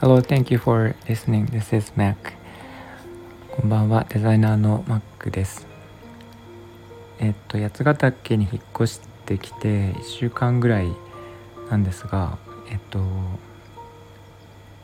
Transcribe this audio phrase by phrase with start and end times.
[0.00, 1.46] Hello, thank you for listening.
[1.46, 2.14] This is Mac.
[3.50, 5.66] こんばんは、デザイナーの Mac です。
[7.20, 10.92] えっと、八ヶ岳に引っ越してきて1週間ぐらい
[11.70, 12.36] なんですが、
[12.70, 13.00] えっと、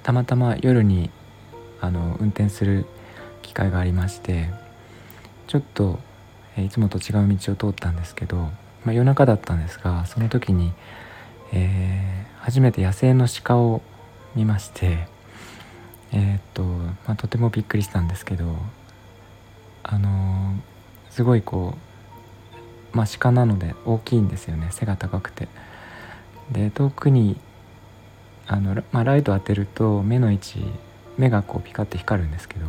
[0.02, 1.10] たまたま夜に
[1.82, 2.86] あの運転する
[3.42, 4.48] 機会がありまして
[5.48, 5.98] ちょっと、
[6.56, 8.48] えいつもと違う道を通ったんですけど、
[8.84, 10.72] まあ、夜中だったんですがその時に、
[11.52, 13.82] えー、初めて野生の鹿を
[14.34, 15.08] 見まして
[16.12, 18.56] えー、っと、まあ、とてもびっくりしたんですけど
[19.82, 21.74] あのー、すごいこ
[22.94, 25.48] う、まあ、鹿なので大きいんですよね背が高くて。
[26.50, 27.36] で遠くに
[28.48, 30.64] あの、まあ、ライト当てると目の位置
[31.16, 32.66] 目がこうピカって光るんですけど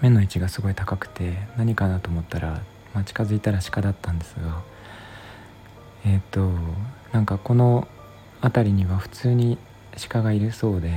[0.00, 2.60] 目の位置がすごい高くて何かなと思ったら、
[2.94, 4.62] まあ、近づいたら鹿だったんですが
[6.04, 6.50] えっ、と
[7.12, 7.88] なんかこの
[8.40, 9.58] 辺りには普通に
[10.08, 10.90] 鹿がいるそうで、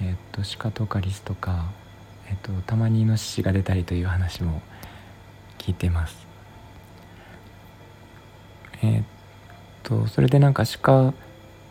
[0.00, 1.66] えーと、鹿とかリスとか、
[2.28, 4.62] えーと、たまにイノシシが出たりという話も
[5.58, 6.26] 聞いてます。
[8.82, 9.02] えっ、
[9.82, 11.12] とそれでなんか鹿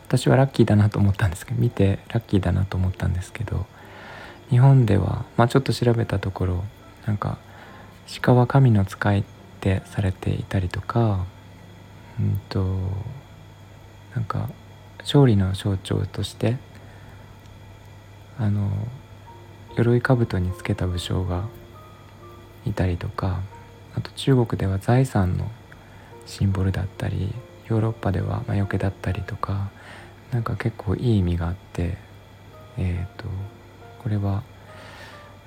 [0.06, 3.66] 私はラッキーだなと思ったんですけど見てラッキーだなと思ったんですけど
[4.48, 6.64] 日本では、まあ、ちょっと調べたところ
[7.06, 7.38] なんか
[8.20, 9.24] 鹿は神の使い
[9.60, 11.26] ってされていたりとか
[12.18, 12.64] うんと
[14.14, 14.48] なんか
[15.00, 16.56] 勝利の象徴として
[18.38, 18.70] あの
[19.76, 21.44] 鎧兜につけた武将が
[22.64, 23.40] いたりとか
[23.94, 25.50] あと中国では財産の
[26.24, 27.34] シンボルだったり
[27.68, 29.70] ヨーロッパでは魔除けだったりとか
[30.32, 31.98] なんか結構いい意味があって
[32.78, 33.28] えっ、ー、と
[34.02, 34.42] これは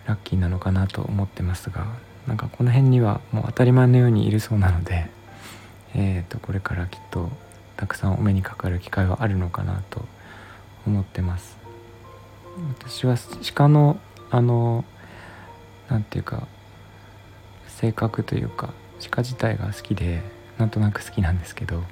[0.05, 2.12] ラッキーなのかなと思ってますが。
[2.27, 5.09] なんかこの辺にはもう当たり前のようにいるそうなので
[5.95, 7.29] え、ー、とこれからきっと
[7.77, 10.05] たくさんお目にかかる機会はあるのかなと
[10.85, 11.57] 思ってます。
[12.79, 13.15] 私は
[13.55, 13.97] 鹿の
[14.29, 14.85] あの
[15.89, 16.47] 何て言うか
[17.67, 18.73] 性格というか
[19.09, 20.21] 鹿自体が好きで
[20.57, 21.83] なんとなく好きなんですけど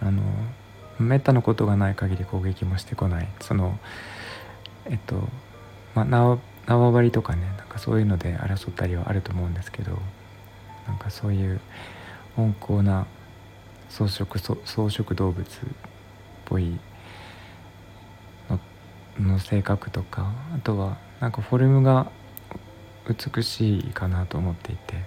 [0.00, 0.22] あの
[0.98, 3.28] めったなことがない限り攻撃もしてこない。
[3.40, 3.78] その
[4.86, 5.16] えっと
[5.94, 9.98] まあ縄縄張りとかねかそういうので争ったりはあると思うんですけど
[10.86, 11.60] なんかそういう
[12.36, 13.06] 温厚な
[13.90, 15.46] 草食草食動物っ
[16.46, 16.78] ぽい
[18.48, 18.58] の
[19.20, 22.10] の性格とかあとはなんかフォルムが
[23.08, 25.04] 美しいかなと思っていて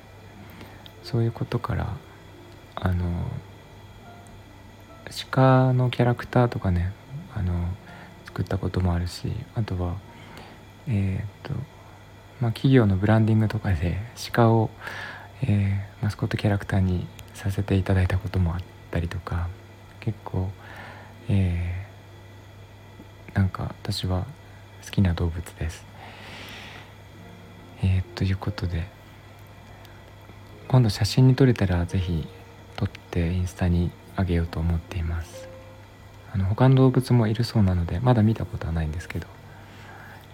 [1.04, 1.98] そういうことから
[2.76, 3.26] あの
[5.32, 6.94] 鹿のキャラクターとかね
[7.36, 7.54] あの
[8.26, 9.96] 作ったこともあるしあとは
[10.88, 11.54] えっ、と
[12.42, 14.00] まあ企業のブランディングとかで
[14.32, 14.70] 鹿を、
[15.42, 18.62] えー、マスコットキャラクターにさせていただいたこともあっ
[18.92, 19.48] たりとか
[20.00, 20.50] 結構
[21.32, 24.26] えー、なんか私は
[24.84, 25.86] 好きな動物です。
[27.84, 28.88] えー、ということで
[30.68, 32.28] 今度写真に撮れたら是非
[32.76, 35.48] 撮ってインスタにあげようと思っています
[36.34, 39.28] あの他の動物もいるそうなのでまだ見たことはないんですけど、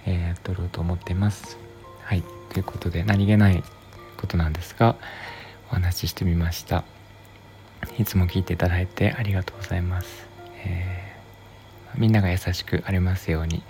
[0.08, 1.58] えー、撮ろうと思っています
[2.06, 3.64] はいということで何気ない
[4.18, 4.96] ことなんですが
[5.72, 6.84] お話ししてみました
[7.98, 10.28] いつも聞いていただいてありがとうございます、
[10.66, 13.64] えー、みんなが優しくありますように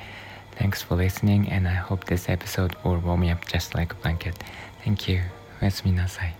[0.58, 3.98] Thanks for listening and I hope this episode will warm me up just like a
[3.98, 4.36] blanket.
[4.86, 5.22] Thank you.
[5.62, 6.36] おやすみなさい。